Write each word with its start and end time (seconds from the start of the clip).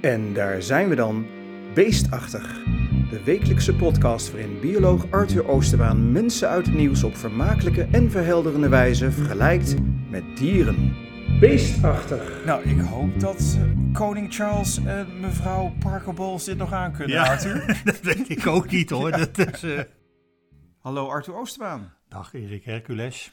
En 0.00 0.32
daar 0.32 0.62
zijn 0.62 0.88
we 0.88 0.94
dan, 0.94 1.26
Beestachtig. 1.74 2.64
De 3.10 3.22
wekelijkse 3.24 3.74
podcast 3.74 4.30
waarin 4.30 4.60
bioloog 4.60 5.10
Arthur 5.10 5.48
Oosterbaan 5.48 6.12
mensen 6.12 6.48
uit 6.48 6.66
het 6.66 6.74
nieuws 6.74 7.04
op 7.04 7.16
vermakelijke 7.16 7.88
en 7.90 8.10
verhelderende 8.10 8.68
wijze 8.68 9.10
vergelijkt 9.10 9.74
met 10.10 10.36
dieren. 10.36 10.94
Beestachtig. 11.40 12.44
Nou, 12.44 12.68
ik 12.68 12.80
hoop 12.80 13.20
dat 13.20 13.56
eh, 13.58 13.92
koning 13.92 14.34
Charles 14.34 14.84
en 14.84 15.06
mevrouw 15.20 15.72
Parker 15.78 16.14
Bowles 16.14 16.44
dit 16.44 16.56
nog 16.56 16.72
aan 16.72 16.92
kunnen, 16.92 17.16
Ja. 17.16 17.26
Arthur. 17.26 17.80
dat 17.84 18.00
weet 18.00 18.28
ik 18.30 18.46
ook 18.46 18.70
niet 18.70 18.90
hoor. 18.90 19.10
Dat 19.32 19.38
is, 19.52 19.62
eh, 19.62 19.80
Hallo 20.80 21.08
Arthur 21.08 21.34
Oosterbaan. 21.34 21.92
Dag 22.08 22.34
Erik 22.34 22.64
Hercules. 22.64 23.32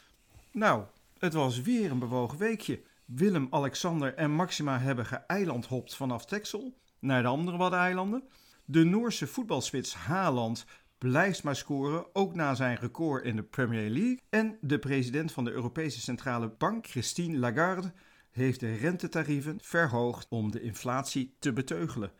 Nou, 0.52 0.84
het 1.20 1.34
was 1.34 1.61
weer 1.61 1.91
een 1.91 2.00
bewogen 2.00 2.38
weekje. 2.38 2.80
Willem, 3.05 3.47
Alexander 3.49 4.13
en 4.15 4.31
Maxima 4.31 4.79
hebben 4.79 5.05
geëilandhopt 5.05 5.95
vanaf 5.95 6.25
Texel 6.25 6.77
naar 6.99 7.21
de 7.21 7.27
andere 7.27 7.57
Waddeneilanden. 7.57 8.23
De 8.66 8.84
Noorse 8.84 9.27
voetbalspits 9.27 9.95
Haaland 9.95 10.66
blijft 10.98 11.44
maar 11.44 11.55
scoren, 11.55 12.16
ook 12.16 12.35
na 12.35 12.55
zijn 12.55 12.77
record 12.77 13.23
in 13.23 13.35
de 13.35 13.44
Premier 13.44 13.89
League. 13.89 14.20
En 14.30 14.58
de 14.61 14.80
president 14.80 15.31
van 15.31 15.44
de 15.44 15.52
Europese 15.52 16.02
Centrale 16.02 16.49
Bank, 16.49 16.88
Christine 16.88 17.38
Lagarde, 17.38 17.94
heeft 18.31 18.59
de 18.59 18.73
rentetarieven 18.75 19.58
verhoogd 19.61 20.25
om 20.30 20.52
de 20.52 20.61
inflatie 20.61 21.35
te 21.39 21.53
beteugelen. 21.53 22.11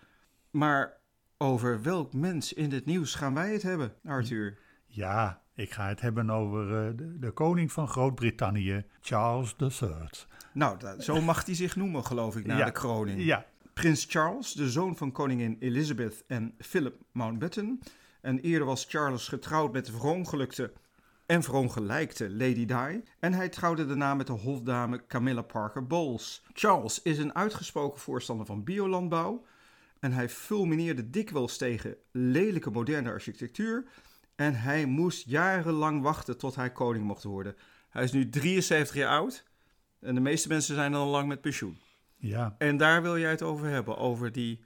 Maar 0.52 0.98
over 1.38 1.82
welk 1.82 2.14
mens 2.14 2.54
in 2.54 2.72
het 2.72 2.86
nieuws 2.86 3.16
gaan 3.16 3.34
wij 3.34 3.54
het 3.54 3.62
hebben, 3.62 3.94
Arthur? 4.06 4.60
Ja, 4.86 5.43
ik 5.56 5.72
ga 5.72 5.88
het 5.88 6.02
hebben 6.02 6.30
over 6.30 6.86
eh, 6.88 6.92
de, 6.98 7.20
de 7.20 7.32
koning 7.32 7.72
van 7.72 7.88
Groot-Brittannië, 7.88 8.84
Charles 9.02 9.56
III. 9.60 9.90
Nou, 10.54 10.80
dat- 10.80 11.04
zo 11.04 11.22
mag 11.22 11.46
hij 11.46 11.56
zich 11.56 11.76
noemen, 11.76 12.06
geloof 12.06 12.36
ik, 12.38 12.46
na 12.46 12.58
Ja. 12.58 12.66
de 12.66 12.72
kroning. 12.72 13.24
Ja, 13.24 13.46
Prins 13.74 14.06
Charles, 14.10 14.54
de 14.54 14.70
zoon 14.70 14.98
van 14.98 15.12
koningin 15.12 15.58
Elizabeth 15.60 16.24
en 16.28 16.54
Philip 16.58 16.96
Mountbatten. 17.12 17.80
En 18.22 18.40
eerder 18.40 18.68
was 18.68 18.86
Charles 18.90 19.28
getrouwd 19.28 19.72
met 19.74 19.86
de 19.86 19.92
verongelukte 19.92 20.72
en 21.26 21.44
verongelijkte 21.44 22.30
Lady 22.30 22.66
Di. 22.66 23.02
En 23.20 23.34
hij 23.34 23.50
trouwde 23.50 23.86
daarna 23.86 24.16
met 24.16 24.28
de 24.28 24.34
hofdame 24.34 25.06
Camilla 25.08 25.42
Parker 25.42 25.88
Bowles. 25.88 26.44
Charles 26.54 27.02
is 27.02 27.18
een 27.18 27.36
uitgesproken 27.36 28.00
voorstander 28.00 28.46
van 28.46 28.64
biolandbouw. 28.64 29.46
En 30.00 30.12
hij 30.12 30.30
fulmineerde 30.30 31.10
dikwijls 31.10 31.58
tegen 31.58 31.96
lelijke 32.12 32.70
moderne 32.70 33.10
architectuur. 33.10 33.86
En 34.44 34.56
hij 34.56 34.86
moest 34.86 35.30
jarenlang 35.30 36.02
wachten 36.02 36.38
tot 36.38 36.56
hij 36.56 36.72
koning 36.72 37.06
mocht 37.06 37.24
worden. 37.24 37.56
Hij 37.90 38.04
is 38.04 38.12
nu 38.12 38.30
73 38.30 38.96
jaar 38.96 39.10
oud. 39.18 39.44
En 40.02 40.16
de 40.16 40.22
meeste 40.22 40.48
mensen 40.48 40.76
zijn 40.76 40.94
al 40.94 41.08
lang 41.08 41.28
met 41.28 41.42
pensioen. 41.42 41.78
ja, 42.18 42.56
En 42.58 42.78
daar 42.78 43.02
wil 43.02 43.18
jij 43.18 43.30
het 43.30 43.42
over 43.42 43.68
hebben, 43.68 43.98
over 43.98 44.32
die 44.32 44.64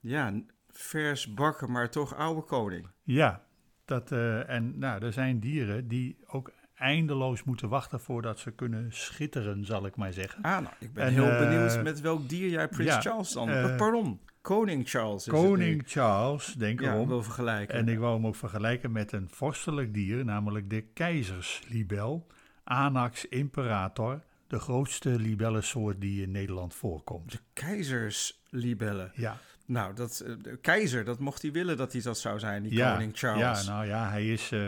ja, 0.00 0.32
vers 0.70 1.34
bakken, 1.34 1.70
maar 1.70 1.90
toch 1.90 2.14
oude 2.14 2.42
koning. 2.42 2.88
ja. 3.02 3.44
Dat, 3.84 4.12
eh, 4.12 4.48
en 4.48 4.78
nou, 4.78 5.04
er 5.04 5.12
zijn 5.12 5.40
dieren 5.40 5.88
die 5.88 6.18
ook 6.26 6.50
eindeloos 6.74 7.42
moeten 7.44 7.68
wachten 7.68 8.00
voordat 8.00 8.38
ze 8.38 8.50
kunnen 8.50 8.92
schitteren, 8.92 9.64
zal 9.64 9.86
ik 9.86 9.96
maar 9.96 10.12
zeggen. 10.12 10.42
Ah, 10.42 10.60
nou, 10.62 10.74
ik 10.78 10.92
ben 10.92 11.04
En, 11.04 11.12
heel 11.12 11.28
eh, 11.28 11.38
benieuwd 11.38 11.82
met 11.82 12.00
welk 12.00 12.28
dier 12.28 12.48
jij 12.48 12.68
Prins 12.68 12.90
ja, 12.94 13.00
Charles 13.00 13.32
dan... 13.32 13.48
eh, 13.48 13.76
pardon, 13.76 14.20
koning 14.46 14.88
Charles 14.88 15.26
is 15.26 15.32
Koning. 15.32 15.82
Charles, 15.86 16.54
denk 16.58 16.80
Ja, 16.80 16.92
erom. 16.92 17.08
wil 17.08 17.22
vergelijken. 17.22 17.74
En 17.74 17.88
ik 17.88 17.98
wou 17.98 18.14
hem 18.14 18.26
ook 18.26 18.36
vergelijken 18.36 18.92
met 18.92 19.12
een 19.12 19.28
vorstelijk 19.30 19.94
dier, 19.94 20.24
namelijk 20.24 20.70
de 20.70 20.80
keizerslibel, 20.80 22.26
Anax 22.64 23.28
imperator, 23.28 24.22
de 24.46 24.58
grootste 24.58 25.08
libellensoort 25.08 26.00
die 26.00 26.22
in 26.22 26.30
Nederland 26.30 26.74
voorkomt. 26.74 27.42
Keizerslibellen. 27.52 29.12
Ja, 29.14 29.38
Nou, 29.66 29.94
dat, 29.94 30.20
eh, 30.20 30.32
de 30.42 30.56
keizer, 30.56 31.04
dat 31.04 31.18
mocht 31.18 31.42
hij 31.42 31.52
willen 31.52 31.76
dat 31.76 31.92
hij 31.92 32.02
dat 32.02 32.18
zou 32.18 32.38
zijn, 32.38 32.62
die 32.62 32.72
ja, 32.72 32.92
koning 32.92 33.12
Charles. 33.16 33.64
Ja, 33.64 33.72
nou 33.72 33.86
ja, 33.86 34.10
hij 34.10 34.26
is, 34.32 34.52
eh, 34.52 34.60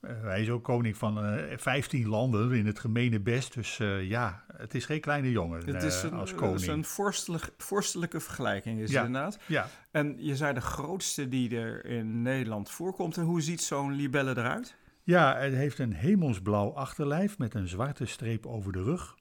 eh, 0.00 0.10
hij 0.22 0.42
is 0.42 0.50
ook 0.50 0.64
koning 0.64 0.96
van 0.96 1.24
eh 1.24 1.58
15 1.58 2.08
landen 2.08 2.52
in 2.52 2.66
het 2.66 2.78
gemene 2.78 3.20
best. 3.20 3.54
Dus 3.54 3.78
eh, 3.78 4.08
ja, 4.08 4.44
het 4.56 4.74
is 4.74 4.84
geen 4.84 5.00
kleine 5.00 5.30
jongen 5.30 5.66
het 5.66 5.82
is 5.82 6.02
eh, 6.02 6.10
een, 6.10 6.16
als 6.16 6.30
het 6.30 6.38
koning. 6.38 6.60
is 6.60 6.66
een 6.66 6.84
vorstelijk, 6.84 7.50
vorstelijke 7.56 8.20
vergelijking, 8.20 8.80
is 8.80 8.90
Ja. 8.90 8.96
het 8.98 9.06
inderdaad. 9.06 9.38
Ja, 9.46 9.66
En 9.90 10.14
je 10.18 10.36
zei 10.36 10.54
de 10.54 10.60
grootste 10.60 11.28
die 11.28 11.56
er 11.58 11.84
in 11.84 12.22
Nederland 12.22 12.70
voorkomt. 12.70 13.16
En 13.16 13.24
hoe 13.24 13.40
ziet 13.40 13.62
zo'n 13.62 13.92
libelle 13.92 14.30
eruit? 14.30 14.76
ja, 15.02 15.36
het 15.36 15.52
heeft 15.54 15.78
een 15.78 15.92
hemelsblauw 15.94 16.72
achterlijf 16.74 17.38
met 17.38 17.54
een 17.54 17.68
zwarte 17.68 18.06
streep 18.06 18.46
over 18.46 18.72
de 18.72 18.82
rug. 18.82 19.16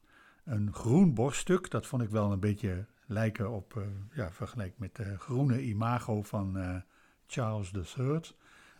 Een 0.46 0.74
groen 0.74 1.14
borststuk, 1.14 1.70
dat 1.72 1.86
vond 1.88 2.02
ik 2.02 2.10
wel 2.10 2.32
een 2.32 2.40
beetje 2.40 2.86
lijken 3.06 3.52
op, 3.52 3.78
eh, 3.78 3.84
ja, 4.14 4.32
vergelijk 4.32 4.74
met 4.78 4.96
de 4.96 5.18
groene 5.18 5.62
imago 5.64 6.22
van 6.22 6.58
eh, 6.58 6.76
Charles 7.28 7.72
III. 7.98 8.20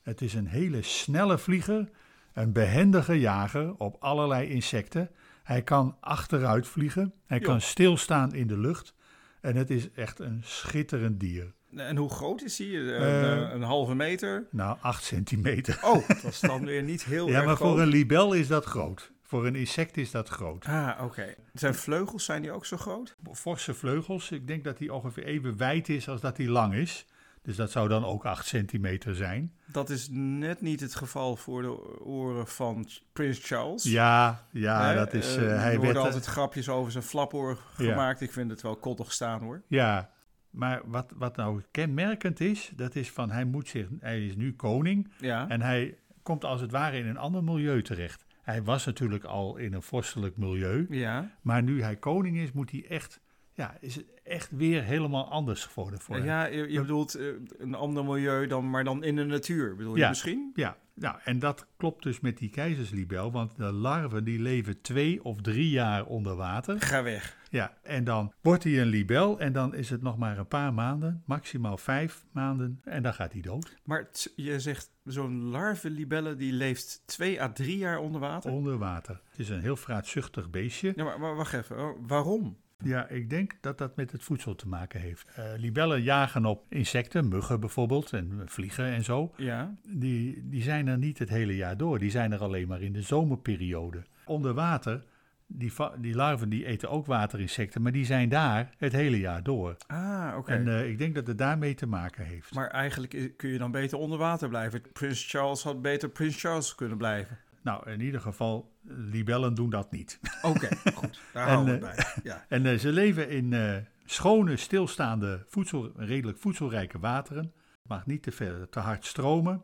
Het 0.08 0.22
is 0.22 0.34
een 0.34 0.48
hele 0.48 0.82
snelle 0.82 1.38
vlieger, 1.38 1.90
een 2.34 2.52
behendige 2.52 3.20
jager 3.20 3.74
op 3.78 3.96
allerlei 4.00 4.48
insecten. 4.50 5.10
Hij 5.44 5.62
kan 5.62 5.98
achteruit 6.00 6.68
vliegen, 6.68 7.14
hij 7.26 7.40
Jo. 7.40 7.46
kan 7.46 7.62
stilstaan 7.62 8.34
in 8.34 8.48
de 8.48 8.58
lucht. 8.58 8.94
En 9.42 9.56
het 9.56 9.70
is 9.70 9.92
echt 9.92 10.20
een 10.20 10.42
schitterend 10.44 11.20
dier. 11.20 11.54
En 11.76 11.98
hoe 11.98 12.10
groot 12.10 12.42
is 12.42 12.58
hij? 12.58 12.68
Eh, 12.68 12.96
Eh, 13.22 13.38
een, 13.38 13.54
een 13.56 13.62
halve 13.62 13.96
meter? 13.96 14.48
Nou, 14.52 14.78
8 14.82 15.04
centimeter. 15.04 15.80
Oh, 15.84 16.08
dat 16.08 16.24
is 16.24 16.40
dan 16.40 16.66
weer 16.66 16.84
niet 16.84 17.04
heel 17.14 17.28
Ja, 17.28 17.36
erg 17.36 17.46
maar 17.46 17.56
groot. 17.56 17.70
voor 17.72 17.82
een 17.82 17.88
libel 17.88 18.34
is 18.34 18.48
dat 18.48 18.66
groot. 18.66 19.12
Voor 19.24 19.46
een 19.46 19.56
insect 19.56 19.98
is 19.98 20.12
dat 20.12 20.30
groot. 20.30 20.66
Ah, 20.66 21.02
oké. 21.04 21.36
Zijn 21.54 21.76
vleugels, 21.76 22.26
zijn 22.26 22.42
die 22.42 22.52
ook 22.52 22.66
zo 22.66 22.78
groot? 22.78 23.16
Forse 23.34 23.74
vleugels, 23.74 24.32
ik 24.32 24.48
denk 24.48 24.64
dat 24.64 24.78
die 24.78 24.94
ongeveer 24.94 25.24
even 25.26 25.58
wijd 25.58 25.90
is 25.90 26.10
als 26.10 26.22
dat 26.22 26.36
die 26.36 26.50
lang 26.50 26.74
is. 26.74 27.06
Dus 27.48 27.56
dat 27.56 27.72
zou 27.72 27.88
dan 27.88 28.06
ook 28.06 28.26
8 28.26 28.46
centimeter 28.46 29.16
zijn. 29.16 29.54
Dat 29.66 29.90
is 29.90 30.08
net 30.12 30.62
niet 30.62 30.80
het 30.80 30.96
geval 30.96 31.36
voor 31.36 31.62
de 31.62 32.00
oren 32.00 32.48
van 32.48 32.88
Prins 33.14 33.40
Charles. 33.44 33.84
Ja, 33.84 34.48
ja 34.52 34.94
dat 34.94 35.14
is... 35.14 35.36
Eh, 35.36 35.44
eh, 35.44 35.52
er 35.52 35.60
hij 35.60 35.76
worden 35.76 35.94
werd, 35.94 36.06
altijd 36.06 36.26
grapjes 36.26 36.70
over 36.70 36.92
zijn 36.92 37.04
flapoor 37.04 37.50
Ja. 37.50 37.86
gemaakt. 37.86 38.22
Ik 38.22 38.32
vind 38.32 38.50
het 38.50 38.62
wel 38.62 38.76
koddig 38.76 39.12
staan 39.12 39.40
hoor. 39.42 39.62
Ja, 39.68 40.12
maar 40.50 40.82
wat, 40.86 41.14
wat 41.16 41.36
nou 41.36 41.62
kenmerkend 41.72 42.40
is, 42.40 42.72
dat 42.76 42.96
is 42.96 43.12
van 43.12 43.32
hij 43.32 43.46
moet 43.46 43.68
zich... 43.68 43.88
Hij 44.00 44.26
is 44.26 44.36
nu 44.36 44.54
koning 44.54 45.12
Ja. 45.18 45.48
en 45.48 45.62
hij 45.62 45.98
komt 46.24 46.44
als 46.46 46.62
het 46.62 46.72
ware 46.72 46.98
in 46.98 47.08
een 47.08 47.18
ander 47.18 47.44
milieu 47.44 47.82
terecht. 47.82 48.26
Hij 48.42 48.64
was 48.64 48.86
natuurlijk 48.86 49.24
al 49.24 49.58
in 49.58 49.74
een 49.74 49.82
vorstelijk 49.82 50.38
milieu. 50.38 50.86
Ja. 50.90 51.32
Maar 51.42 51.64
nu 51.64 51.82
hij 51.82 51.96
koning 51.96 52.38
is, 52.38 52.52
moet 52.52 52.72
hij 52.72 52.86
echt... 52.90 53.20
Ja, 53.58 53.78
is 53.80 53.96
het 53.96 54.06
echt 54.24 54.52
weer 54.52 54.84
helemaal 54.84 55.30
anders 55.32 55.66
geworden 55.66 56.00
voor. 56.00 56.24
Ja, 56.24 56.46
je, 56.46 56.72
je 56.72 56.80
bedoelt 56.82 57.16
eh, 57.16 57.26
een 57.58 57.76
ander 57.76 58.06
milieu 58.06 58.48
dan, 58.48 58.70
maar 58.70 58.84
dan 58.84 59.04
in 59.04 59.16
de 59.16 59.24
natuur. 59.24 59.76
Bedoel 59.76 59.94
je 59.96 60.00
Ja. 60.00 60.10
misschien? 60.10 60.52
Ja, 60.54 60.78
nou, 60.94 61.18
en 61.24 61.40
dat 61.40 61.68
klopt 61.78 62.04
dus 62.04 62.20
met 62.20 62.38
die 62.38 62.50
keizerslibel, 62.50 63.32
want 63.32 63.58
de 63.58 63.72
larven 63.72 64.24
die 64.24 64.40
leven 64.40 64.82
twee 64.82 65.24
of 65.24 65.42
drie 65.42 65.70
jaar 65.70 66.06
onder 66.06 66.36
water. 66.36 66.82
Ga 66.82 67.04
weg. 67.04 67.38
Ja, 67.50 67.78
en 67.84 68.04
dan 68.04 68.34
wordt 68.42 68.64
hij 68.64 68.82
een 68.82 68.88
libel 68.88 69.40
en 69.40 69.54
dan 69.54 69.76
is 69.76 69.90
het 69.90 70.02
nog 70.02 70.18
maar 70.18 70.38
een 70.38 70.48
paar 70.48 70.74
maanden, 70.74 71.24
maximaal 71.26 71.78
vijf 71.78 72.26
maanden, 72.32 72.82
en 72.84 73.04
dan 73.04 73.14
gaat 73.14 73.32
hij 73.32 73.42
dood. 73.42 73.76
Maar 73.84 74.08
je 74.36 74.60
zegt 74.60 74.92
zo'n 75.04 75.42
larvenlibelle 75.44 76.36
die 76.36 76.54
leeft 76.54 77.02
twee 77.06 77.42
à 77.42 77.52
drie 77.52 77.78
jaar 77.78 78.00
onder 78.00 78.22
water. 78.22 78.52
Onder 78.52 78.78
water. 78.78 79.22
Het 79.30 79.40
is 79.40 79.50
een 79.50 79.62
heel 79.62 79.76
vraatzuchtig 79.76 80.50
beestje. 80.50 80.94
Ja, 80.96 81.04
maar, 81.04 81.20
maar 81.20 81.36
wacht 81.36 81.54
even. 81.54 81.80
Oh, 81.80 81.98
waarom? 82.08 82.58
Ja, 82.84 83.08
ik 83.08 83.30
denk 83.30 83.54
dat 83.62 83.78
dat 83.78 83.96
met 83.96 84.12
het 84.12 84.24
voedsel 84.24 84.56
te 84.56 84.68
maken 84.68 85.00
heeft. 85.00 85.30
Eh, 85.36 85.46
libellen 85.58 86.02
jagen 86.02 86.46
op 86.46 86.66
insecten, 86.70 87.28
muggen 87.28 87.60
bijvoorbeeld, 87.60 88.14
en 88.14 88.42
vliegen 88.46 88.86
en 88.86 89.04
zo. 89.04 89.34
Ja. 89.38 89.76
Die, 89.88 90.48
die 90.50 90.62
zijn 90.62 90.88
er 90.88 90.98
niet 90.98 91.20
het 91.20 91.30
hele 91.30 91.56
jaar 91.56 91.78
door. 91.78 92.00
Die 92.00 92.12
zijn 92.12 92.32
er 92.32 92.40
alleen 92.40 92.68
maar 92.68 92.82
in 92.82 92.94
de 92.94 93.02
zomerperiode. 93.02 94.04
Onder 94.26 94.54
water, 94.54 95.04
die, 95.48 95.74
die 96.00 96.16
larven 96.16 96.50
die 96.50 96.66
eten 96.66 96.90
ook 96.90 97.06
waterinsecten, 97.06 97.82
maar 97.82 97.92
die 97.92 98.06
zijn 98.06 98.30
daar 98.30 98.70
het 98.78 98.92
hele 98.92 99.20
jaar 99.20 99.44
door. 99.44 99.76
Ah, 99.88 100.34
oké. 100.38 100.52
En 100.52 100.68
eh, 100.68 100.90
ik 100.90 100.98
denk 100.98 101.16
dat 101.16 101.28
het 101.28 101.38
daarmee 101.38 101.74
te 101.74 101.88
maken 101.88 102.26
heeft. 102.26 102.54
Maar 102.54 102.68
eigenlijk 102.68 103.34
kun 103.38 103.50
je 103.50 103.58
dan 103.58 103.72
beter 103.72 103.98
onder 103.98 104.18
water 104.18 104.50
blijven. 104.50 104.82
Prins 104.94 105.30
Charles 105.30 105.64
had 105.64 105.82
beter 105.82 106.10
Prins 106.10 106.42
Charles 106.42 106.76
kunnen 106.76 106.98
blijven. 106.98 107.38
Nou, 107.68 107.90
in 107.92 108.02
ieder 108.02 108.22
geval, 108.22 108.74
libellen 108.88 109.54
doen 109.54 109.70
dat 109.70 109.92
niet. 109.92 110.20
Oké, 110.42 110.68
goed. 111.00 111.22
Daar 111.34 111.48
En, 111.48 111.54
houden 111.54 111.80
we 111.80 111.88
eh, 111.88 111.96
bij. 111.96 112.06
Ja. 112.24 112.46
En 112.56 112.66
eh, 112.66 112.78
ze 112.78 112.92
leven 112.92 113.30
in 113.30 113.54
eh, 113.54 113.76
schone, 114.06 114.58
stilstaande, 114.58 115.46
voedsel, 115.48 115.92
redelijk 115.96 116.38
voedselrijke 116.38 117.00
wateren. 117.00 117.54
Mag 117.84 118.06
niet 118.06 118.24
te, 118.24 118.32
ver, 118.32 118.70
te 118.70 118.80
hard 118.80 119.06
stromen. 119.06 119.62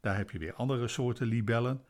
Daar 0.00 0.16
heb 0.16 0.30
je 0.30 0.38
weer 0.38 0.54
andere 0.54 0.88
soorten 0.88 1.26
libellen. 1.26 1.82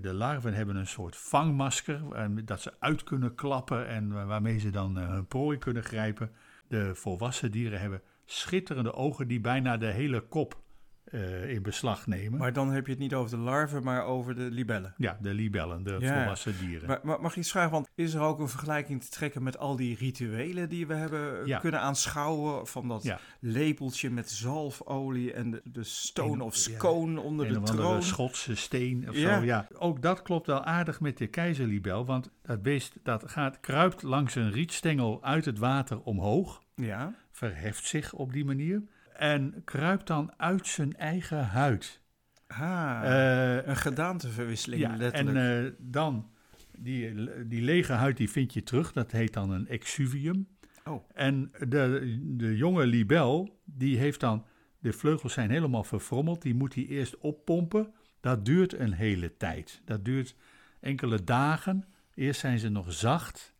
De 0.00 0.10
larven 0.12 0.54
hebben 0.54 0.76
een 0.76 0.86
soort 0.86 1.16
vangmasker, 1.16 2.00
dat 2.44 2.60
ze 2.60 2.72
uit 2.78 3.02
kunnen 3.02 3.34
klappen 3.34 3.86
en 3.86 4.12
wa- 4.12 4.24
waarmee 4.26 4.58
ze 4.58 4.70
dan 4.70 4.96
hun 4.96 5.26
prooi 5.26 5.58
kunnen 5.58 5.84
grijpen. 5.84 6.30
De 6.68 6.94
volwassen 6.94 7.50
dieren 7.50 7.80
hebben 7.80 8.02
schitterende 8.24 8.92
ogen 8.92 9.28
die 9.28 9.40
bijna 9.40 9.76
de 9.76 9.86
hele 9.90 10.20
kop 10.20 10.62
eh, 11.10 11.50
in 11.50 11.62
beslag 11.62 12.06
nemen. 12.06 12.38
Maar 12.38 12.52
dan 12.52 12.70
heb 12.72 12.84
je 12.86 12.90
het 12.92 13.00
niet 13.00 13.14
over 13.14 13.30
de 13.30 13.42
larven, 13.42 13.82
maar 13.82 14.04
over 14.04 14.34
de 14.34 14.50
libellen. 14.50 14.94
ja, 14.96 15.18
de 15.20 15.34
libellen, 15.34 15.82
de 15.82 15.96
Ja. 16.00 16.18
volwassen 16.20 16.54
dieren. 16.60 16.88
Maar, 16.88 17.00
maar 17.02 17.20
mag 17.20 17.30
ik 17.30 17.36
iets 17.38 17.50
vragen, 17.50 17.70
want 17.70 17.88
is 17.94 18.14
er 18.14 18.20
ook 18.20 18.38
een 18.38 18.48
vergelijking 18.48 19.02
te 19.02 19.08
trekken 19.10 19.42
met 19.42 19.58
al 19.58 19.76
die 19.76 19.96
rituelen 19.96 20.68
die 20.68 20.86
we 20.86 20.94
hebben 20.94 21.40
eh, 21.40 21.46
Ja. 21.46 21.58
kunnen 21.58 21.80
aanschouwen? 21.80 22.66
Van 22.66 22.88
dat 22.88 23.02
Ja. 23.02 23.18
lepeltje 23.40 24.10
met 24.10 24.30
zalfolie 24.30 25.32
en 25.32 25.50
de, 25.50 25.60
de 25.64 25.82
stone 25.84 26.44
of 26.44 26.54
scone 26.56 27.20
onder 27.20 27.48
de 27.48 27.54
andere 27.56 27.76
troon. 27.76 28.02
Schotse 28.02 28.54
steen 28.54 29.08
of 29.08 29.16
Ja. 29.16 29.38
zo. 29.38 29.44
Ja. 29.44 29.66
Ook 29.78 30.02
dat 30.02 30.22
klopt 30.22 30.46
wel 30.46 30.64
aardig 30.64 31.00
met 31.00 31.18
de 31.18 31.26
keizerlibel, 31.26 32.04
want 32.04 32.30
dat 32.42 32.62
beest 32.62 32.98
dat 33.02 33.30
gaat, 33.30 33.60
kruipt 33.60 34.02
langs 34.02 34.34
een 34.34 34.50
rietstengel 34.52 35.22
uit 35.24 35.44
het 35.44 35.58
water 35.58 36.00
omhoog, 36.00 36.62
Ja. 36.74 37.14
verheft 37.32 37.86
zich 37.86 38.12
op 38.12 38.32
die 38.32 38.44
manier 38.44 38.82
en 39.18 39.62
kruipt 39.64 40.06
dan 40.06 40.32
uit 40.36 40.66
zijn 40.66 40.96
eigen 40.96 41.44
huid. 41.46 42.00
Ah, 42.46 43.00
Eh, 43.04 43.66
een 43.66 43.76
gedaanteverwisseling 43.76 44.82
ja, 44.82 44.96
letterlijk. 44.96 45.36
en 45.36 45.64
eh, 45.66 45.72
dan, 45.78 46.30
die, 46.78 47.14
die 47.46 47.62
lege 47.62 47.92
huid 47.92 48.16
die 48.16 48.30
vind 48.30 48.52
je 48.52 48.62
terug, 48.62 48.92
dat 48.92 49.10
heet 49.10 49.32
dan 49.32 49.50
een 49.50 49.68
exuvium. 49.68 50.48
Oh. 50.84 51.04
En 51.14 51.50
de, 51.68 52.18
de 52.36 52.56
jonge 52.56 52.86
libel, 52.86 53.60
die 53.64 53.98
heeft 53.98 54.20
dan, 54.20 54.44
de 54.78 54.92
vleugels 54.92 55.32
zijn 55.32 55.50
helemaal 55.50 55.84
verfrommeld, 55.84 56.42
die 56.42 56.54
moet 56.54 56.74
hij 56.74 56.86
eerst 56.86 57.18
oppompen. 57.18 57.92
Dat 58.20 58.44
duurt 58.44 58.72
een 58.78 58.92
hele 58.92 59.36
tijd. 59.36 59.82
Dat 59.84 60.04
duurt 60.04 60.34
enkele 60.80 61.24
dagen. 61.24 61.84
Eerst 62.14 62.40
zijn 62.40 62.58
ze 62.58 62.68
nog 62.68 62.92
zacht 62.92 63.54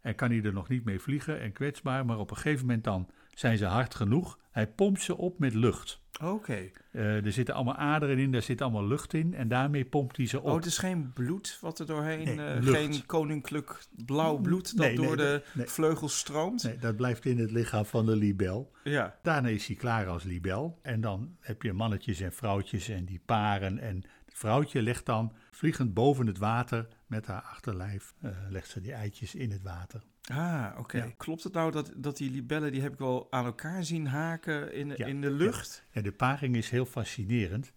en 0.00 0.14
kan 0.14 0.30
hij 0.30 0.42
er 0.42 0.52
nog 0.52 0.68
niet 0.68 0.84
mee 0.84 0.98
vliegen 1.00 1.40
en 1.40 1.52
kwetsbaar, 1.52 2.06
maar 2.06 2.18
op 2.18 2.30
een 2.30 2.36
gegeven 2.36 2.66
moment 2.66 2.84
dan 2.84 3.08
zijn 3.34 3.58
ze 3.58 3.64
hard 3.64 3.94
genoeg. 3.94 4.38
Hij 4.50 4.66
pompt 4.66 5.02
ze 5.02 5.16
op 5.16 5.38
met 5.38 5.54
lucht. 5.54 6.00
Oké. 6.22 6.70
Eh, 6.90 7.24
er 7.24 7.32
zitten 7.32 7.54
allemaal 7.54 7.76
aderen 7.76 8.18
in, 8.18 8.32
daar 8.32 8.42
zit 8.42 8.60
allemaal 8.60 8.86
lucht 8.86 9.14
in 9.14 9.34
en 9.34 9.48
daarmee 9.48 9.84
pompt 9.84 10.16
hij 10.16 10.26
ze 10.26 10.40
op. 10.40 10.46
Oh, 10.46 10.54
het 10.54 10.64
is 10.66 10.78
geen 10.78 11.12
bloed 11.12 11.58
wat 11.60 11.78
er 11.78 11.86
doorheen, 11.86 12.36
Nee, 12.36 12.46
eh, 12.46 12.66
geen 12.66 13.06
koninklijk 13.06 13.84
blauw 14.06 14.36
bloed 14.36 14.76
dat 14.76 14.86
Nee, 14.86 14.96
nee, 14.98 15.06
door 15.06 15.16
de 15.16 15.42
vleugels 15.54 16.18
stroomt. 16.18 16.62
Nee, 16.62 16.78
dat 16.78 16.96
blijft 16.96 17.24
in 17.24 17.38
het 17.38 17.50
lichaam 17.50 17.84
van 17.84 18.06
de 18.06 18.16
libel. 18.16 18.72
Ja. 18.84 19.18
Daarna 19.22 19.48
is 19.48 19.66
hij 19.66 19.76
klaar 19.76 20.06
als 20.08 20.22
libel. 20.22 20.78
En 20.82 21.00
dan 21.00 21.36
heb 21.40 21.62
je 21.62 21.72
mannetjes 21.72 22.20
en 22.20 22.32
vrouwtjes 22.32 22.88
en 22.88 23.04
die 23.04 23.20
paren. 23.26 23.78
En 23.78 23.96
het 24.24 24.34
vrouwtje 24.34 24.82
legt 24.82 25.06
dan 25.06 25.32
vliegend 25.50 25.94
boven 25.94 26.26
het 26.26 26.38
water 26.38 26.88
met 27.06 27.26
haar 27.26 27.42
achterlijf. 27.42 28.14
eh, 28.20 28.30
legt 28.48 28.70
ze 28.70 28.80
die 28.80 28.92
eitjes 28.92 29.34
in 29.34 29.50
het 29.50 29.62
water. 29.62 30.02
Ah, 30.30 30.76
oké. 30.78 30.96
Ja. 30.96 31.10
Klopt 31.16 31.42
het 31.42 31.52
nou 31.52 31.70
dat, 31.70 31.92
dat 31.96 32.16
die 32.16 32.30
libellen, 32.30 32.72
die 32.72 32.82
heb 32.82 32.92
ik 32.92 32.98
wel 32.98 33.26
aan 33.30 33.44
elkaar 33.44 33.84
zien 33.84 34.06
haken 34.06 34.72
in, 34.72 34.94
Ja, 34.96 35.06
in 35.06 35.20
de 35.20 35.30
lucht? 35.30 35.84
En 35.90 36.02
de 36.02 36.12
paring 36.12 36.56
is 36.56 36.70
heel 36.70 36.84
fascinerend. 36.84 37.72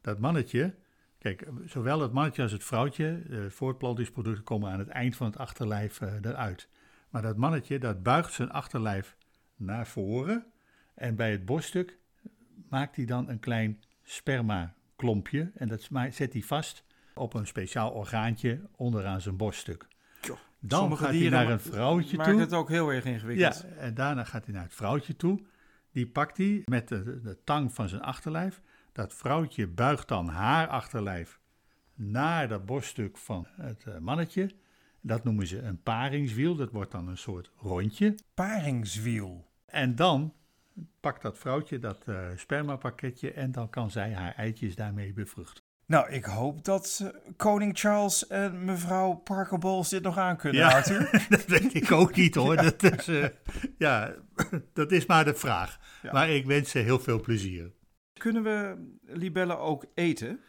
Dat 0.00 0.18
mannetje, 0.18 0.74
kijk, 1.18 1.48
zowel 1.64 2.00
het 2.00 2.12
mannetje 2.12 2.42
als 2.42 2.52
het 2.52 2.64
vrouwtje, 2.64 3.22
de 3.28 3.50
voortplantingsproducten 3.50 4.44
komen 4.44 4.70
aan 4.72 4.78
het 4.78 4.88
eind 4.88 5.16
van 5.16 5.26
het 5.26 5.38
achterlijf 5.38 6.00
eh, 6.00 6.14
eruit. 6.22 6.68
Maar 7.08 7.22
dat 7.22 7.36
mannetje, 7.36 7.78
dat 7.78 8.02
buigt 8.02 8.32
zijn 8.32 8.50
achterlijf 8.50 9.16
naar 9.56 9.86
voren. 9.86 10.46
En 10.94 11.16
bij 11.16 11.30
het 11.30 11.44
borststuk 11.44 11.98
maakt 12.68 12.96
hij 12.96 13.04
dan 13.04 13.28
een 13.28 13.40
klein 13.40 13.82
spermaklompje. 14.02 15.50
En 15.54 15.68
dat 15.68 15.88
zet 16.10 16.32
hij 16.32 16.42
vast 16.42 16.84
op 17.14 17.34
een 17.34 17.46
speciaal 17.46 17.90
orgaantje 17.90 18.60
onderaan 18.76 19.20
zijn 19.20 19.36
borststuk. 19.36 19.88
Dan 20.60 20.78
sommige 20.78 21.04
gaat 21.04 21.14
hij 21.14 21.28
naar 21.28 21.50
een 21.50 21.60
vrouwtje 21.60 22.16
Maakt 22.16 22.30
toe. 22.30 22.40
het 22.40 22.52
ook 22.52 22.68
heel 22.68 22.92
erg 22.92 23.04
ingewikkeld. 23.04 23.64
Ja, 23.68 23.76
en 23.76 23.94
daarna 23.94 24.24
gaat 24.24 24.44
hij 24.44 24.54
naar 24.54 24.62
het 24.62 24.74
vrouwtje 24.74 25.16
toe. 25.16 25.40
Die 25.92 26.06
pakt 26.06 26.36
hij 26.36 26.62
met 26.64 26.88
de, 26.88 27.20
de 27.20 27.38
tang 27.44 27.74
van 27.74 27.88
zijn 27.88 28.02
achterlijf. 28.02 28.60
Dat 28.92 29.14
vrouwtje 29.14 29.66
buigt 29.66 30.08
dan 30.08 30.28
haar 30.28 30.68
achterlijf 30.68 31.40
naar 31.94 32.48
dat 32.48 32.66
borststuk 32.66 33.18
van 33.18 33.46
het 33.56 33.84
eh, 33.86 33.98
mannetje. 33.98 34.54
Dat 35.00 35.24
noemen 35.24 35.46
ze 35.46 35.58
een 35.58 35.82
paringswiel. 35.82 36.54
Dat 36.56 36.70
wordt 36.70 36.92
dan 36.92 37.08
een 37.08 37.18
soort 37.18 37.50
rondje. 37.56 38.14
Paringswiel. 38.34 39.48
En 39.66 39.94
dan 39.94 40.34
pakt 41.00 41.22
dat 41.22 41.38
vrouwtje 41.38 41.78
dat 41.78 42.08
eh, 42.08 42.28
spermapakketje 42.36 43.32
en 43.32 43.52
dan 43.52 43.70
kan 43.70 43.90
zij 43.90 44.14
haar 44.14 44.34
eitjes 44.34 44.74
daarmee 44.74 45.12
bevruchten. 45.12 45.59
Nou, 45.90 46.10
ik 46.10 46.24
hoop 46.24 46.64
dat 46.64 47.00
eh, 47.02 47.20
koning 47.36 47.78
Charles 47.78 48.26
en 48.26 48.64
mevrouw 48.64 49.14
Parker 49.14 49.58
Bowles 49.58 49.88
dit 49.88 50.02
nog 50.02 50.18
aan 50.18 50.36
kunnen, 50.36 50.60
Ja. 50.60 50.72
Arthur. 50.72 51.10
dat 51.28 51.46
weet 51.46 51.74
ik 51.74 51.92
ook 51.92 52.14
niet 52.16 52.34
hoor. 52.34 52.56
Dat 52.62 52.82
is, 52.82 53.08
eh, 53.08 53.28
ja, 53.78 54.14
dat 54.72 54.92
is 54.92 55.06
maar 55.06 55.24
de 55.24 55.34
vraag. 55.34 55.78
Ja. 56.02 56.12
Maar 56.12 56.30
ik 56.30 56.46
wens 56.46 56.70
ze 56.70 56.78
heel 56.78 56.98
veel 56.98 57.20
plezier. 57.20 57.72
Kunnen 58.12 58.42
we 58.42 58.86
libellen 59.04 59.58
ook 59.58 59.84
eten? 59.94 60.40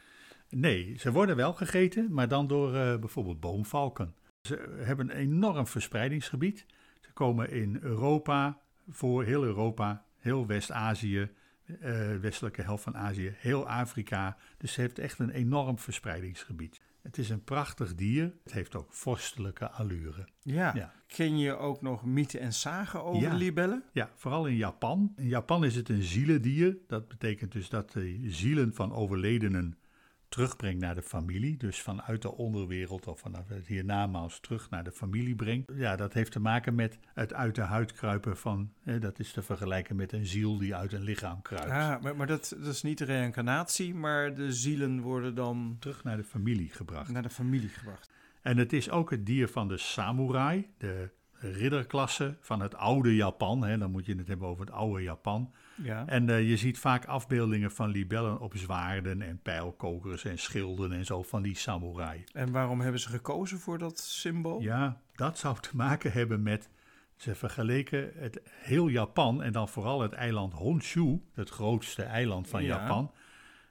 Nee, 0.49 0.95
ze 0.97 1.11
worden 1.11 1.35
wel 1.35 1.53
gegeten, 1.53 2.13
maar 2.13 2.27
dan 2.27 2.47
door 2.47 2.75
eh, 2.75 2.97
bijvoorbeeld 2.99 3.39
boomvalken. 3.39 4.15
Ze 4.41 4.75
hebben 4.77 5.09
een 5.09 5.17
enorm 5.17 5.67
verspreidingsgebied. 5.67 6.65
Ze 6.99 7.13
komen 7.13 7.51
in 7.51 7.79
Europa, 7.81 8.59
voor 8.89 9.23
heel 9.23 9.43
Europa, 9.43 10.05
heel 10.17 10.47
West-Azië, 10.47 11.31
eh, 11.79 12.15
westelijke 12.15 12.61
helft 12.61 12.83
van 12.83 12.97
Azië, 12.97 13.33
heel 13.37 13.67
Afrika. 13.69 14.37
Dus 14.57 14.73
ze 14.73 14.81
heeft 14.81 14.99
echt 14.99 15.19
een 15.19 15.29
enorm 15.29 15.79
verspreidingsgebied. 15.79 16.81
Het 17.01 17.17
is 17.17 17.29
een 17.29 17.43
prachtig 17.43 17.95
dier. 17.95 18.33
Het 18.43 18.53
heeft 18.53 18.75
ook 18.75 18.93
vorstelijke 18.93 19.69
allure. 19.69 20.27
Ja. 20.41 20.71
Ja. 20.75 20.93
Ken 21.07 21.37
je 21.37 21.55
ook 21.57 21.81
nog 21.81 22.05
mythen 22.05 22.39
en 22.39 22.53
zagen 22.53 23.03
over 23.03 23.21
Ja. 23.21 23.29
de 23.29 23.35
libellen? 23.35 23.83
Ja, 23.93 24.09
vooral 24.15 24.45
in 24.47 24.55
Japan. 24.55 25.13
In 25.15 25.27
Japan 25.27 25.65
is 25.65 25.75
het 25.75 25.89
een 25.89 26.01
zielendier. 26.03 26.77
Dat 26.87 27.07
betekent 27.07 27.51
dus 27.51 27.69
dat 27.69 27.91
de 27.91 28.19
zielen 28.23 28.73
van 28.73 28.93
overledenen 28.93 29.77
terugbrengt 30.31 30.81
naar 30.81 30.95
de 30.95 31.01
familie. 31.01 31.57
Dus 31.57 31.81
vanuit 31.81 32.21
de 32.21 32.35
onderwereld 32.35 33.07
of 33.07 33.19
vanaf 33.19 33.47
het 33.47 33.67
hiernamaals 33.67 34.39
terug 34.39 34.69
naar 34.69 34.83
de 34.83 34.91
familie 34.91 35.35
brengt. 35.35 35.71
Ja, 35.75 35.95
dat 35.95 36.13
heeft 36.13 36.31
te 36.31 36.39
maken 36.39 36.75
met 36.75 36.97
het 37.13 37.33
uit 37.33 37.55
de 37.55 37.61
huid 37.61 37.91
kruipen 37.93 38.37
van... 38.37 38.73
Eh, 38.83 39.01
dat 39.01 39.19
is 39.19 39.31
te 39.31 39.41
vergelijken 39.41 39.95
met 39.95 40.13
een 40.13 40.25
ziel 40.25 40.57
die 40.57 40.75
uit 40.75 40.93
een 40.93 41.01
lichaam 41.03 41.41
kruipt. 41.41 41.67
Ja, 41.67 41.99
maar, 42.01 42.15
maar 42.15 42.27
dat, 42.27 42.55
dat 42.57 42.73
is 42.73 42.81
niet 42.81 42.97
de 42.97 43.05
reïncarnatie, 43.05 43.95
maar 43.95 44.33
de 44.33 44.53
zielen 44.53 45.01
worden 45.01 45.35
dan 45.35 45.75
Terug 45.79 46.03
naar 46.03 46.17
de 46.17 46.23
familie 46.23 46.69
gebracht. 46.69 47.09
naar 47.09 47.23
de 47.23 47.29
familie 47.29 47.69
gebracht. 47.69 48.09
En 48.41 48.57
het 48.57 48.73
is 48.73 48.89
ook 48.89 49.09
het 49.09 49.25
dier 49.25 49.47
van 49.47 49.67
de 49.67 49.77
samurai, 49.77 50.67
de 50.77 51.09
ridderklasse 51.41 52.37
van 52.39 52.61
het 52.61 52.75
oude 52.75 53.15
Japan. 53.15 53.63
Hè. 53.63 53.77
Dan 53.77 53.91
moet 53.91 54.05
je 54.05 54.15
het 54.15 54.27
hebben 54.27 54.47
over 54.47 54.65
het 54.65 54.73
oude 54.73 55.03
Japan. 55.03 55.51
Ja. 55.75 56.07
En 56.07 56.29
eh, 56.29 56.49
je 56.49 56.57
ziet 56.57 56.79
vaak 56.79 57.05
afbeeldingen 57.05 57.71
van 57.71 57.89
libellen 57.89 58.39
op 58.39 58.57
zwaarden 58.57 59.21
en 59.21 59.39
pijlkokers 59.41 60.25
en 60.25 60.39
schilden 60.39 60.91
en 60.91 61.05
zo 61.05 61.23
van 61.23 61.41
die 61.41 61.55
samurai. 61.55 62.23
En 62.33 62.51
waarom 62.51 62.81
hebben 62.81 63.01
ze 63.01 63.09
gekozen 63.09 63.59
voor 63.59 63.77
dat 63.77 63.99
symbool? 63.99 64.61
Ja, 64.61 65.01
dat 65.13 65.37
zou 65.37 65.59
te 65.59 65.75
maken 65.75 66.11
hebben 66.11 66.43
met. 66.43 66.69
Ze 67.15 67.35
vergeleken 67.35 68.11
het 68.15 68.41
heel 68.45 68.87
Japan 68.87 69.43
en 69.43 69.51
dan 69.51 69.69
vooral 69.69 70.01
het 70.01 70.13
eiland 70.13 70.53
Honshu, 70.53 71.21
het 71.33 71.49
grootste 71.49 72.03
eiland 72.03 72.47
van 72.47 72.63
Ja. 72.63 72.77
Japan. 72.77 73.11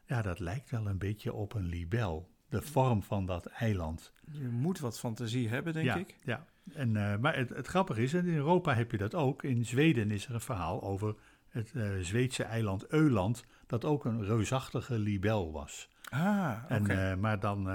Ja, 0.07 0.23
dat 0.23 0.39
lijkt 0.39 0.71
wel 0.71 0.87
een 0.87 0.99
beetje 0.99 1.33
op 1.33 1.55
een 1.55 1.67
libel. 1.67 2.29
De 2.49 2.63
vorm 2.63 3.03
van 3.03 3.27
dat 3.27 3.47
eiland. 3.47 4.13
Je 4.33 4.49
moet 4.49 4.79
wat 4.79 4.99
fantasie 4.99 5.49
hebben, 5.49 5.73
denk 5.73 5.87
ja, 5.87 5.97
ik. 5.97 6.17
Ja, 6.25 6.47
en, 6.75 6.97
eh, 6.97 7.19
maar 7.19 7.37
het, 7.37 7.49
het 7.49 7.67
grappige 7.67 8.03
is, 8.03 8.15
in 8.15 8.35
Europa 8.35 8.75
heb 8.75 8.91
je 8.91 8.99
dat 8.99 9.15
ook. 9.15 9.43
In 9.43 9.65
Zweden 9.65 10.11
is 10.11 10.27
er 10.27 10.35
een 10.35 10.41
verhaal 10.41 10.83
over 10.83 11.15
het 11.49 11.73
eh, 11.75 11.91
Zweedse 12.01 12.45
eiland 12.45 12.87
Öland, 12.87 13.47
dat 13.67 13.85
ook 13.85 14.05
een 14.05 14.25
reusachtige 14.25 14.99
libel 14.99 15.53
was. 15.53 15.89
Ah, 16.09 16.57
oké. 16.71 16.93
Eh, 16.93 17.17
maar 17.17 17.41
dan 17.41 17.69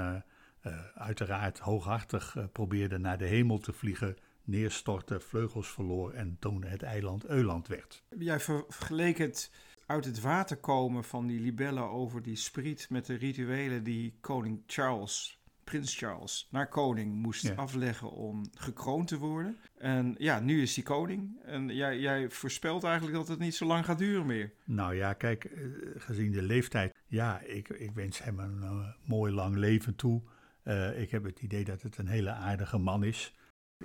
uiteraard 0.96 1.60
hooghartig 1.60 2.36
probeerde 2.52 2.98
naar 2.98 3.18
de 3.18 3.26
hemel 3.26 3.58
te 3.58 3.74
vliegen, 3.74 4.18
neerstortte, 4.44 5.20
vleugels 5.20 5.68
verloor 5.68 6.12
en 6.14 6.38
toen 6.40 6.64
het 6.64 6.84
eiland 6.84 7.26
Öland 7.26 7.68
werd. 7.68 8.04
Jij 8.18 8.40
ver- 8.40 8.66
vergeleek 8.68 9.18
het 9.18 9.52
uit 9.86 10.06
het 10.06 10.22
water 10.22 10.58
komen 10.58 11.04
van 11.04 11.28
die 11.28 11.40
libellen 11.40 11.90
over 11.90 12.22
die 12.22 12.36
spriet 12.36 12.88
met 12.90 13.06
de 13.06 13.16
rituelen 13.16 13.84
die 13.84 14.18
koning 14.22 14.64
Charles, 14.68 15.40
prins 15.66 15.98
Charles, 15.98 16.48
naar 16.52 16.70
koning 16.70 17.16
moest 17.16 17.44
Ja. 17.48 17.54
afleggen 17.56 18.12
om 18.12 18.46
gekroond 18.54 19.08
te 19.08 19.18
worden. 19.18 19.58
En 19.78 20.16
ja, 20.18 20.40
nu 20.40 20.62
is 20.62 20.76
hij 20.76 20.84
koning. 20.84 21.42
En 21.44 21.68
jij, 21.76 22.00
jij 22.00 22.30
voorspelt 22.30 22.84
eigenlijk 22.84 23.16
dat 23.18 23.28
het 23.28 23.40
niet 23.40 23.56
zo 23.56 23.66
lang 23.66 23.86
gaat 23.86 23.98
duren 23.98 24.26
meer. 24.26 24.54
Nou 24.66 24.96
ja, 24.96 25.14
kijk, 25.14 25.44
eh, 25.44 25.62
gezien 25.96 26.32
de 26.32 26.42
leeftijd, 26.42 26.94
ja, 27.08 27.40
ik, 27.40 27.70
ik 27.70 27.92
wens 27.92 28.24
hem 28.24 28.40
een 28.40 28.62
eh, 28.62 28.88
mooi 29.10 29.34
lang 29.34 29.56
leven 29.56 29.96
toe. 29.96 30.22
Eh, 30.64 31.02
ik 31.02 31.12
heb 31.12 31.24
het 31.24 31.42
idee 31.42 31.64
dat 31.64 31.82
het 31.82 31.98
een 31.98 32.08
hele 32.08 32.32
aardige 32.32 32.78
man 32.78 33.04
is. 33.04 33.34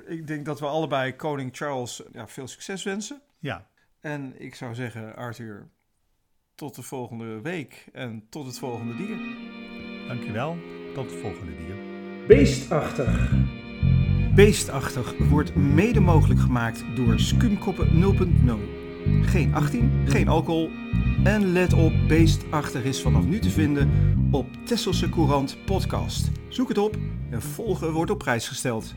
Ik 0.06 0.26
denk 0.26 0.44
dat 0.44 0.60
we 0.60 0.66
allebei 0.66 1.16
koning 1.16 1.56
Charles 1.56 2.02
ja, 2.12 2.28
veel 2.28 2.48
succes 2.48 2.82
wensen. 2.82 3.22
Ja, 3.38 3.68
En 4.00 4.40
ik 4.40 4.54
zou 4.54 4.74
zeggen, 4.74 5.16
Arthur, 5.16 5.68
tot 6.54 6.74
de 6.74 6.82
volgende 6.82 7.40
week 7.40 7.88
en 7.92 8.26
tot 8.28 8.46
het 8.46 8.58
volgende 8.58 8.96
dier. 8.96 9.18
dankjewel. 10.08 10.56
Tot 10.94 11.10
het 11.10 11.20
volgende 11.20 11.52
dier. 11.56 11.74
Beestachtig. 12.26 13.32
Beestachtig 14.34 15.14
wordt 15.18 15.54
mede 15.54 16.00
mogelijk 16.00 16.40
gemaakt 16.40 16.84
door 16.94 17.18
Skumkoppen 17.18 17.88
0.0. 17.88 18.52
Geen 19.22 19.54
18, 19.54 19.90
geen 20.04 20.28
alcohol. 20.28 20.70
En 21.24 21.52
let 21.52 21.72
op, 21.72 21.92
Beestachtig 22.08 22.84
is 22.84 23.02
vanaf 23.02 23.24
nu 23.24 23.38
te 23.38 23.50
vinden 23.50 23.90
op 24.30 24.46
Tesselse 24.64 25.08
Courant 25.08 25.56
Podcast. 25.64 26.30
Zoek 26.48 26.68
het 26.68 26.78
op 26.78 26.96
en 27.30 27.42
volgen 27.42 27.92
wordt 27.92 28.10
op 28.10 28.18
prijs 28.18 28.48
gesteld. 28.48 28.94